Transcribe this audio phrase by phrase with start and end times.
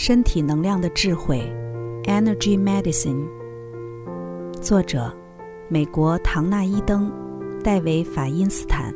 [0.00, 1.42] 身体能量的智慧
[2.04, 3.26] ，Energy Medicine。
[4.60, 5.12] 作者：
[5.66, 7.12] 美国唐纳伊登、
[7.64, 8.94] 戴维法因斯坦。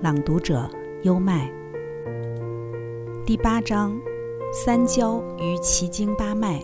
[0.00, 0.70] 朗读者：
[1.02, 1.50] 优麦。
[3.26, 3.98] 第八章：
[4.52, 6.62] 三焦与奇经八脉。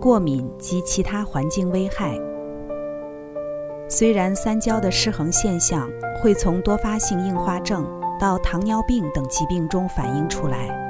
[0.00, 2.18] 过敏及其他环境危害。
[3.88, 5.88] 虽然三焦的失衡现象
[6.20, 7.86] 会从多发性硬化症
[8.18, 10.83] 到糖尿病等疾病中反映出来，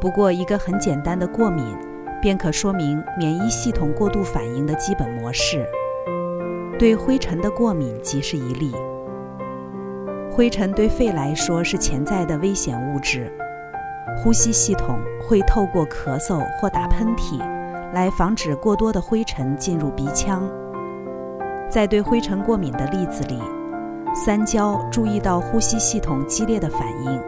[0.00, 1.76] 不过一个很简单的过敏
[2.20, 5.66] 便可说明免疫系统过度反应的基本模式。
[6.78, 8.72] 对灰尘的过敏即是一例。
[10.30, 13.32] 灰尘对肺来说是潜在的危险物质，
[14.16, 17.38] 呼吸系统会透过咳嗽或打喷嚏
[17.92, 20.48] 来防止过多的灰尘进入鼻腔。
[21.68, 23.40] 在对灰尘过敏的例子里，
[24.14, 27.20] 三焦注意到呼吸系统激烈的反应，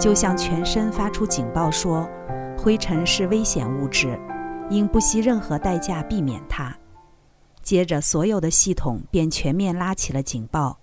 [0.00, 2.08] 就向全身发出警报，说
[2.56, 4.18] 灰尘是危险物质，
[4.70, 6.74] 应不惜任何代价避免它。
[7.62, 10.78] 接着，所有的系统便全面拉起了警报，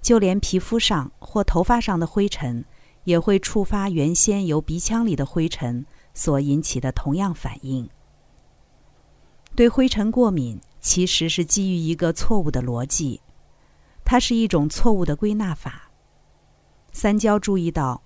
[0.00, 2.64] 就连皮肤上或头发上的灰尘
[3.04, 7.88] 也会触发原先由鼻腔里的灰尘所引起的同样反应。
[9.54, 10.58] 对灰尘过敏。
[10.84, 13.20] 其实是基于一个错误的逻辑，
[14.04, 15.92] 它是一种错误的归纳法。
[16.90, 18.02] 三焦注意到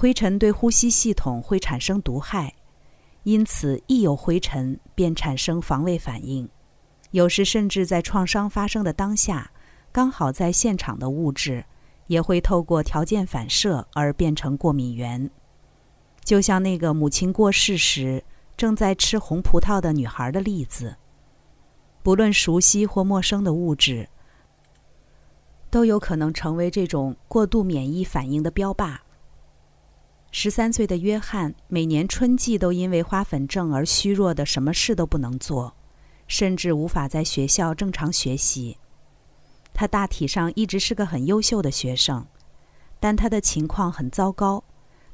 [0.00, 2.54] 灰尘对呼吸系统会产生毒害，
[3.24, 6.48] 因此一有灰尘便产生防卫反应，
[7.10, 9.50] 有时甚至在创伤发生的当下，
[9.90, 11.64] 刚好在现场的物质
[12.06, 15.28] 也会透过条件反射而变成过敏源。
[16.22, 18.22] 就像那个母亲过世时
[18.56, 20.94] 正在吃红葡萄的女孩的例子。
[22.04, 24.08] 不论熟悉或陌生的物质，
[25.68, 28.98] 都有可能成为这种过度免疫反应的标靶。
[30.30, 35.74] 十三岁的约翰每年春季都因为花粉症而虚弱的什么事都不能做，
[36.26, 38.76] 甚至无法在学校正常学习。
[39.72, 42.26] 他大体上一直是个很优秀的学生，
[43.00, 44.62] 但他的情况很糟糕，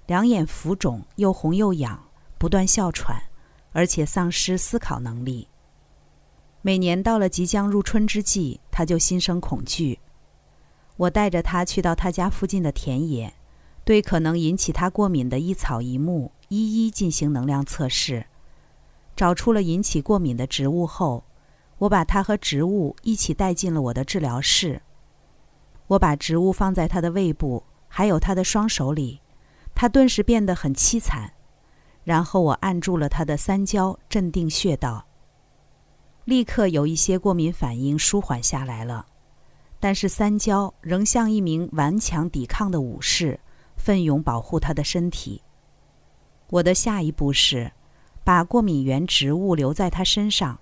[0.06, 2.08] 两眼浮肿，又红又痒，
[2.38, 3.22] 不断哮喘，
[3.72, 5.48] 而且丧失思考能力。
[6.60, 10.00] 每年到了即将入春之际，他就心生恐惧。
[10.96, 13.34] 我带着他去到他家附近的田野，
[13.84, 18.26] 对可能引起他过敏的一草一木一一进行能量测试。
[19.14, 21.24] 找出了引起过敏的植物后，
[21.78, 24.82] 我把他和植物一起带进了我的治疗室。
[25.86, 29.20] 我把植物放在他的胃部，还有他的双手里，
[29.74, 31.32] 他顿时变得很凄惨。
[32.02, 35.06] 然后我按住了他的三焦镇定穴道。
[36.24, 39.06] 立刻有一些过敏反应舒缓下来了，
[39.78, 43.38] 但是三焦仍像一名顽强抵抗的武士，
[43.84, 45.42] 奋勇保护他的身体。
[46.48, 47.70] 我的下一步是
[48.24, 50.58] 把过敏原植物留在他身上，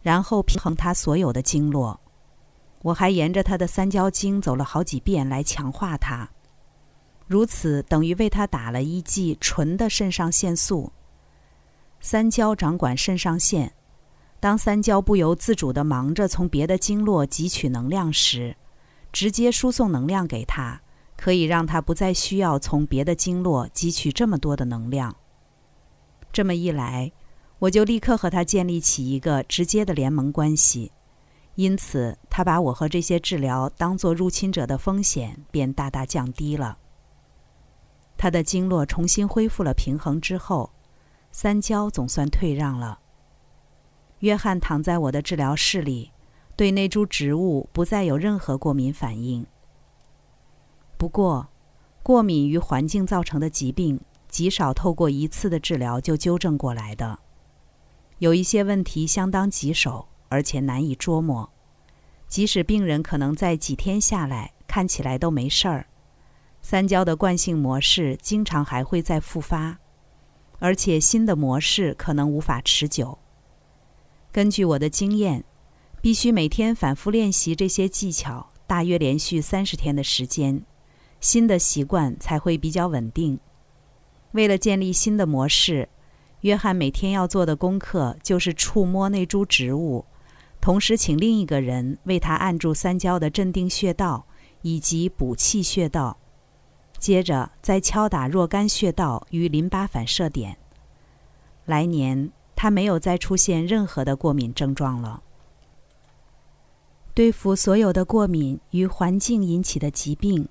[0.00, 2.00] 然后平衡他所有的经络。
[2.80, 6.30] 我还沿着他的三焦经走了好几遍来强化他，
[7.26, 10.90] 如此等于为他打了一剂纯的肾上腺素。
[12.00, 13.74] 三焦掌管肾上腺。
[14.40, 18.56] 当三焦不由自主地忙着从别的经络汲取能量时，
[19.12, 20.80] 直接输送能量给他，
[21.16, 25.16] 可以让他不再需要从别的经络汲取这么多的能量。
[26.32, 27.10] 这么一来，
[27.58, 30.92] 我就立刻和他建立起一个直接的联盟关系，
[31.54, 36.78] 因此他把我和这些治疗当作入侵者的风险便大大降低了。
[38.18, 40.70] 他的经络重新恢复了平衡之后，
[41.32, 42.98] 三焦总算退让了。
[44.20, 46.10] 约翰躺在我的治疗室里，
[46.56, 49.46] 对那株植物不再有任何过敏反应。
[50.96, 51.48] 不过，
[52.02, 57.18] 过敏与环境造成的疾病极少透过一次的治疗就纠正过来的。
[58.18, 61.50] 有一些问题相当棘手，而且难以捉摸。
[62.26, 65.86] 即使病人可能在几天下来看起来都没事儿，
[66.60, 69.78] 三焦的惯性模式经常还会再复发，
[70.58, 73.18] 而且新的模式可能无法持久。
[74.32, 75.44] 根据我的经验，
[76.00, 80.64] 必须每天反复练习这些技巧，大约连续三十天的时间，
[81.20, 83.38] 新的习惯才会比较稳定。
[84.32, 85.88] 为了建立新的模式，
[86.40, 90.04] 约翰每天要做的功课就是触摸那株植物，
[90.60, 94.26] 同时请另一个人为他按住三焦的镇定穴道
[94.62, 96.18] 以及补气穴道，
[96.98, 100.56] 接着再敲打若干穴道与淋巴反射点。
[101.64, 102.32] 来年。
[102.58, 105.22] 他没有再出现任何的过敏症状了。
[107.12, 110.48] 对付所有的过敏与环境引起的疾病，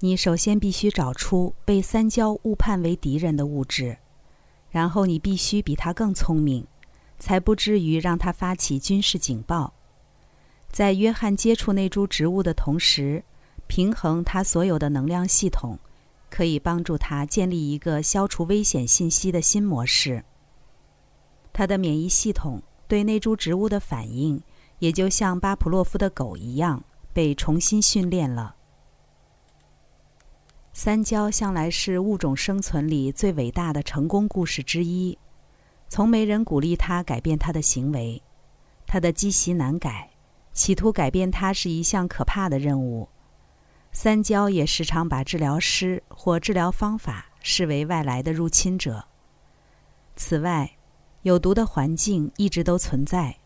[0.00, 3.96] 你首先必须找出被三焦误判为敌人的物质，
[4.68, 6.66] 然后你必须比他更聪明，
[7.18, 9.72] 才不至于让他发起军事警报。
[10.70, 13.24] 在约翰接触那株植物的同时，
[13.66, 15.78] 平衡他所有的能量系统，
[16.28, 20.24] 可以帮助他建立一个消除危险信息的新模式。
[21.54, 24.42] 他的免疫系统对那株植物的反应，
[24.78, 26.84] 也就像巴甫洛夫的狗一样，
[27.14, 28.55] 被重新训练了。
[30.78, 35.16] 三焦向来是物种生存里最伟大的成功故事之一，
[35.88, 38.22] 从没人鼓励他改变他的行为，
[38.86, 40.10] 他的积习难改，
[40.52, 43.08] 企图改变他是一项可怕的任务。
[43.90, 49.06] 三焦也时常把治疗师或治疗方法视为外来的入侵者。
[50.14, 50.76] 此外，
[51.22, 53.38] 有毒的环境一直都存在，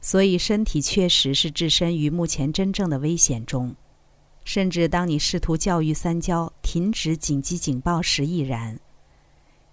[0.00, 3.76] 所以身体确实是置身于目前真正的危险中。
[4.44, 8.80] 甚至当你试图教育三焦停止紧急警报时亦然，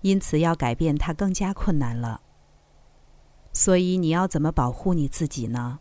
[0.01, 2.21] 因此要改变它更加困难了。
[3.51, 5.79] 所以你要怎么保护你自己呢？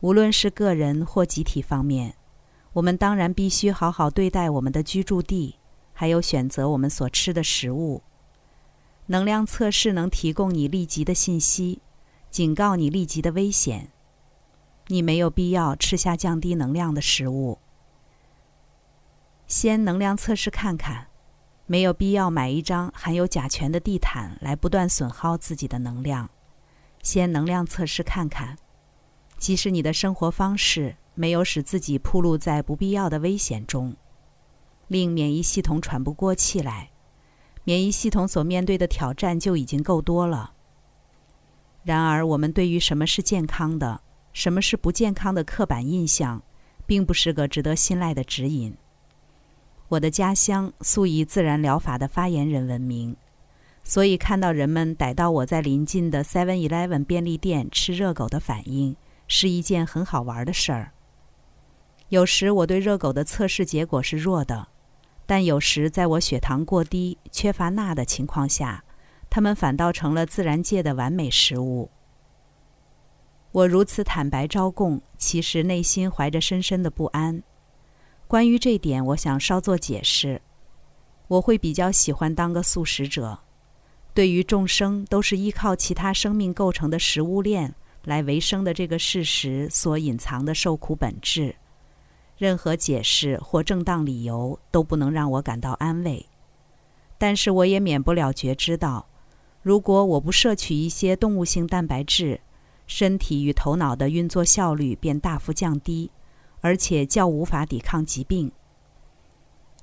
[0.00, 2.16] 无论是个人或集体方面，
[2.72, 5.56] 我们当然必须好好对待我们的居住地，
[5.92, 8.02] 还有选择我们所吃的食物。
[9.06, 11.80] 能量测试能提供你立即的信息，
[12.30, 13.92] 警告你立即的危险。
[14.88, 17.58] 你没有必要吃下降低能量的食物。
[19.46, 21.06] 先能量测试看看，
[21.66, 26.28] 没有必要买一张含有甲醛的地毯来不断损耗自己的能量。
[27.02, 28.58] 先能量测试看看，
[29.38, 33.94] 即使你的生活方式没有使自己暴露在不必要的危险中，
[34.88, 36.90] 令免疫系统喘不过气来，
[37.62, 40.54] 免疫系统所面对的挑战就已经够多了。
[41.84, 44.00] 然而，我们对于什么是健康的，
[44.32, 46.42] 什么是不健康的刻板印象，
[46.84, 48.76] 并不是个值得信赖的指引。
[49.88, 53.16] 我的家乡素以自然疗法的发言人闻名，
[53.84, 58.96] 所以看到人们逮到我在临近的 Seven Eleven 便利店吃热狗的反应，
[59.28, 60.92] 是一件很好玩的事儿。
[62.08, 64.68] 有时我对热狗的测试结果是弱的，
[65.24, 68.84] 但有时在我血糖过低、缺乏钠的情况下，
[69.30, 71.90] 它们反倒成了自然界的完美食物。
[73.52, 77.42] 我如此坦白招供，其实内心怀着深深的不安。
[78.28, 80.42] 关于这点，我想稍作解释。
[81.28, 83.38] 我会比较喜欢当个素食者。
[84.12, 87.74] 对于众生都是依靠其他生命构成的食物链
[88.04, 91.54] 来维生的这个事实所隐藏的受苦本质，
[92.36, 96.26] 任何解释或正当理由都不能让我感到安慰。
[97.18, 99.06] 但是我也免不了觉知到，
[99.62, 102.40] 如果我不摄取一些动物性蛋白质，
[102.88, 106.10] 身体与头脑的运作效率便大幅降低。
[106.66, 108.50] 而且较无法抵抗疾病。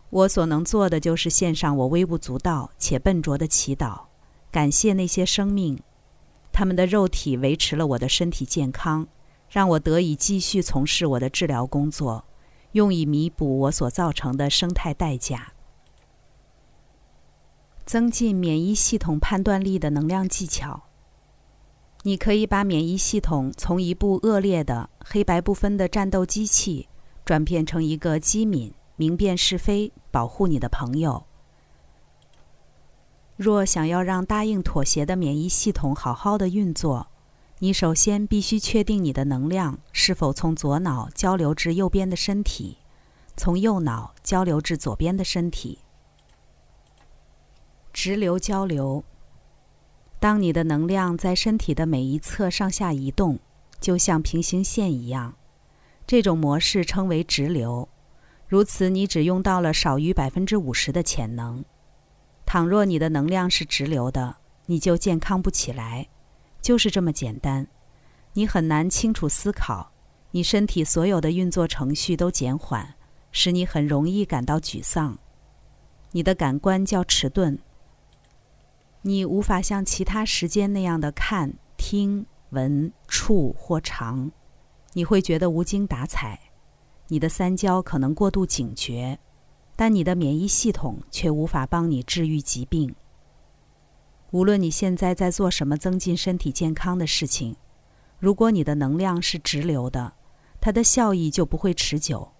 [0.09, 4.07] 我所能做的就是献上我微不足道且笨拙的祈祷，
[4.51, 5.79] 感谢那些生命，
[6.51, 9.07] 他们的肉体维持了我的身体健康，
[9.49, 12.25] 让我得以继续从事我的治疗工作，
[12.73, 15.53] 用以弥补我所造成的生态代价。
[17.85, 20.83] 增进免疫系统判断力的能量技巧。
[22.05, 26.89] 你可以把免疫系统从一部恶劣的黑白不分的战斗机器，
[27.23, 31.25] 转变成一个机敏、明辨是非、保护你的朋友。
[33.37, 37.07] 若想要让答应妥协的免疫系统好好的运作，
[37.59, 42.79] 你首先必须确定你的能量是否从左脑交流至右边的身体，
[43.37, 45.79] 从右脑交流至左边的身体，
[47.93, 49.05] 直流交流。
[50.23, 53.37] 当你的能量在身体的每一侧上下移动，
[53.81, 55.35] 就像平行线一样，
[56.07, 57.89] 这种模式称为直流。
[58.47, 61.65] 如此，你只用到了少于百分之五十的潜能。
[62.45, 64.37] 倘若你的能量是直流的，
[64.67, 66.07] 你就健康不起来，
[66.61, 67.67] 就是这么简单。
[68.31, 69.91] 你很难清楚思考，
[70.31, 72.95] 你身体所有的运作程序都减缓，
[73.33, 75.19] 使你很容易感到沮丧。
[76.11, 77.59] 你的感官较迟钝。
[79.05, 84.31] 你无法像其他时间那样的看、听、闻、触或尝，
[84.93, 86.39] 你会觉得无精打采。
[87.09, 89.19] 你的三焦可能过度警觉，
[89.75, 92.95] 但你的免疫系统却无法帮你治愈疾病。
[94.31, 97.57] 无论你现在在做什么增进身体健康的事情，
[98.19, 100.13] 如果你的能量是直流的，
[100.61, 102.31] 它的效益就不会持久。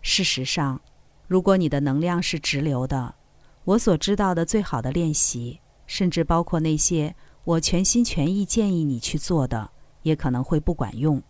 [0.00, 0.80] 事实上，
[1.28, 3.16] 如果你的能量是直流的，
[3.64, 5.60] 我所知道的最好的练习。
[5.86, 7.14] 甚至包括那些
[7.44, 9.70] 我全心全意建议你去做的，
[10.02, 11.22] 也可能会不管用。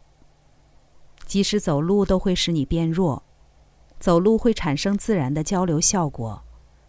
[1.27, 3.23] 即使走路都会使你变弱，
[3.99, 6.43] 走路会产生自然的交流效果，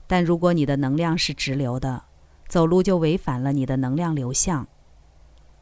[0.08, 2.04] 但如果你的能量是直流的，
[2.48, 4.68] 走路就违反了你的能量流向。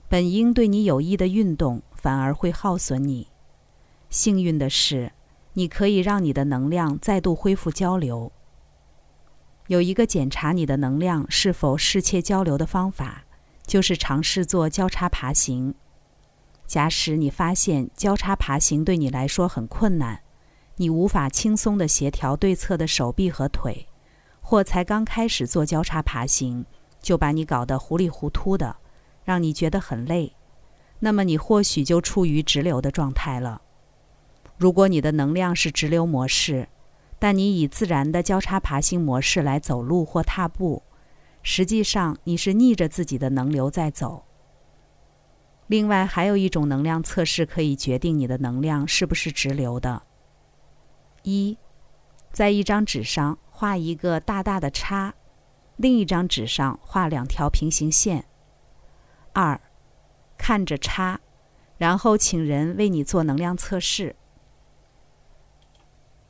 [0.10, 3.28] 本应对你有益的运动，反而会耗损你。
[4.10, 5.12] 幸运的是，
[5.54, 8.32] 你可以让你的能量再度恢复交流。
[9.68, 13.24] 有一个检查你的能量是否适切交流的方法，
[13.66, 15.74] 就是尝试做交叉爬行。
[16.66, 20.22] 假使你发现交叉爬行对你来说很困难，
[20.78, 23.88] 你无法轻松地协调对侧的手臂和腿，
[24.42, 26.66] 或才刚开始做交叉爬行
[27.02, 28.78] 就把你搞得糊里糊涂的。
[29.26, 30.36] 让你觉得很累，
[31.00, 33.62] 那么你或许就处于直流的状态了。
[34.58, 36.68] 如果你的能量是直流模式，
[37.24, 40.84] 但你以自然的交叉爬行模式来走路或踏步，
[41.42, 44.26] 实际上你是逆着自己的能流在走。
[45.68, 50.04] 另外，还有一种能量测试可以决定你的能量是不是直流的：
[51.22, 51.58] 一，
[52.34, 55.14] 在一张纸上画一个大大的叉，
[55.78, 58.26] 另一张纸上画两条平行线。
[59.32, 59.62] 二，
[60.38, 61.22] 看着叉，
[61.78, 64.18] 然后请人为你做能量测试。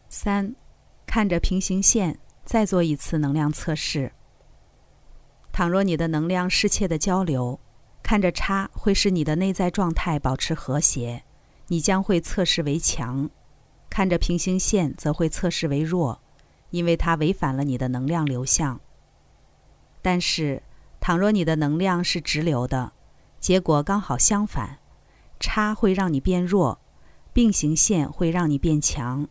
[0.07, 0.55] 三，
[1.13, 4.13] 看着平行线，再做一次能量测试。
[5.51, 7.60] 倘若你的能量失切的交流，
[8.01, 11.24] 看着叉会使你的内在状态保持和谐，
[11.67, 13.29] 你将会测试为强；
[13.91, 16.20] 看着平行线则会测试为弱，
[16.72, 18.82] 因为它违反了你的能量流向。
[20.01, 20.63] 但是。
[21.00, 22.93] 倘若你的能量是直流的，
[23.39, 24.79] 结果刚好相反，
[25.39, 26.79] 差会让你变弱，
[27.32, 29.27] 并行线会让你变强。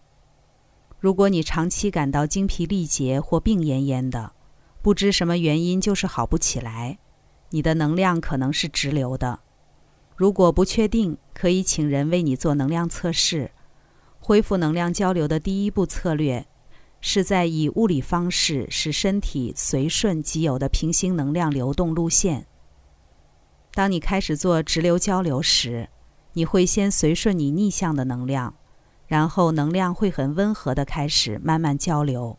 [1.02, 4.35] 如果你长期感到精疲力竭或病恹恹的，
[4.80, 7.00] 不知什么原因就是好不起来，
[7.50, 9.40] 你的能量可能是直流的。
[10.14, 13.50] 如果不确定，可以请人为你做能量测试。
[14.21, 16.47] 恢复能量交流的第一步策略。
[17.00, 22.47] 是在以物理方式使身体随顺既有的平行能量流动路线。
[23.75, 25.88] 当你开始做直流交流时，
[26.35, 28.54] 你会先随顺你逆向的能量，
[29.12, 32.38] 然后能量会很温和的开始慢慢交流。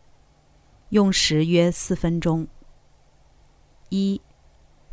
[0.88, 2.48] 用时约四分钟。
[3.90, 4.20] 一，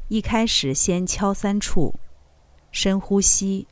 [0.07, 1.95] 一开始先敲三处，
[2.71, 3.67] 深呼吸。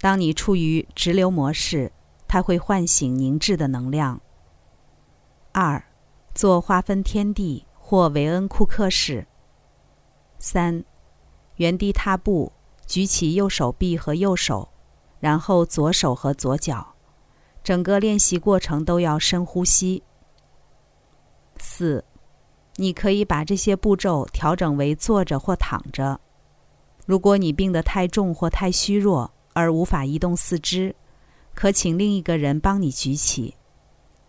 [0.00, 1.92] 当你处于直流模式，
[2.26, 4.22] 它会唤醒凝滞的能量。
[5.52, 5.84] 二，
[6.34, 9.26] 做划分天地或维恩库克式。
[10.38, 10.82] 三，
[11.56, 12.54] 原地踏步，
[12.86, 14.70] 举起右手臂和右手，
[15.20, 16.94] 然后左手和左脚，
[17.68, 20.02] 整个练习过程都要深呼吸。
[21.58, 22.02] 四，
[22.76, 26.18] 你可以把这些步骤调整为坐着或躺着。
[27.04, 30.96] 如果你病得太重或太虚弱而无法移动四肢，
[31.52, 33.56] 可请另一个人帮你举起。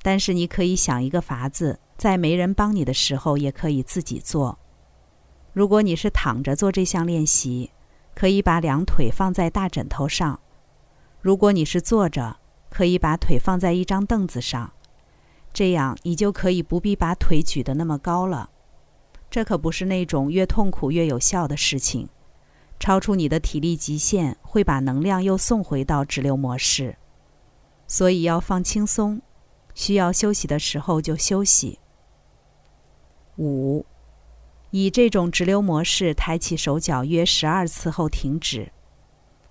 [0.01, 4.59] 但是你可以想一个法子，在没人帮你的时候，也可以自己做。
[5.53, 7.71] 如果你是躺着做这项练习，
[8.13, 10.41] 可以把两腿放在大枕头上；
[11.21, 12.35] 如果你是坐着，
[12.69, 14.71] 可以把腿放在一张凳子上。
[15.51, 18.51] 这样你就可以不必把腿举得那么高了。
[19.29, 22.09] 这可不是那种越痛苦越有效的事情。
[22.79, 26.97] 超出你的体力极限，会把能量又送回到直流模式，
[27.87, 29.21] 所以要放轻松。
[29.75, 31.79] 需要休息的时候就休息。
[33.37, 33.85] 五，
[34.71, 38.71] 以这种直流模式抬起手脚约十二次后停止，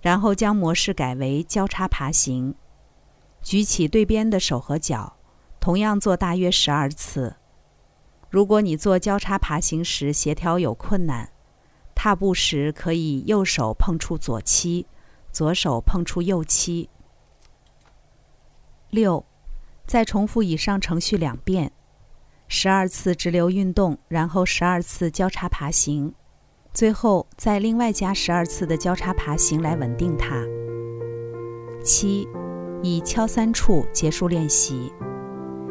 [0.01, 2.55] 然后将模式改为交叉爬行，
[3.49, 5.17] 举起对边的手和脚，
[5.59, 7.37] 同样做大约十二次。
[8.29, 11.33] 如果你做交叉爬行时协调有困难，
[11.95, 14.87] 踏步时可以右手碰触左膝，
[15.33, 16.91] 左手碰触右膝。
[18.91, 19.25] 六。
[19.87, 21.73] 再重复以上程序两遍，
[22.49, 26.15] 十二次直流运动，然后十二次交叉爬行，
[26.75, 30.45] 最后再另外加十二次的交叉爬行来稳定它。
[31.83, 32.29] 七，
[32.83, 34.93] 以敲三处结束练习。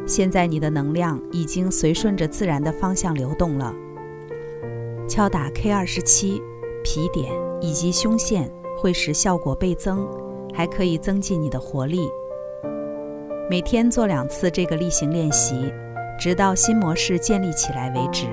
[0.06, 3.74] 现在你的能量已经随顺着自然的方向流动了。
[5.08, 6.42] 敲打 K 二十七
[6.84, 10.08] 皮点以及胸线会使效果倍增，
[10.54, 12.00] 还可以增进你的活力。
[13.50, 15.74] 每天做两次这个例行练习，
[16.20, 18.28] 直到新模式建立起来为止。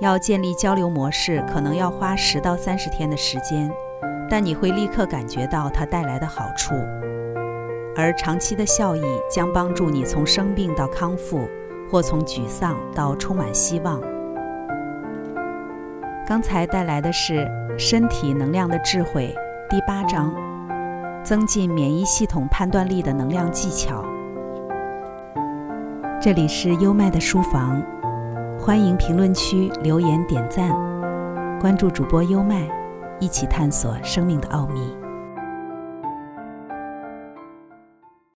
[0.00, 3.70] 要建立交流模式，可能要花十到三十天的时间，
[4.30, 6.74] 但你会立刻感觉到它带来的好处，
[7.96, 11.48] 而长期的效益将帮助你从生病到康复，
[11.90, 14.00] 或从沮丧到充满希望。
[16.26, 17.44] 刚才带来的是
[17.78, 19.34] 《身体能量的智慧》
[19.68, 20.32] 第八章，
[21.24, 24.04] 增进免疫系统判断力的能量技巧。
[26.20, 27.82] 这里是优麦的书房，
[28.58, 30.70] 欢迎评论区留言点赞，
[31.60, 32.68] 关注主播优麦，
[33.18, 34.99] 一起探索生命的奥秘。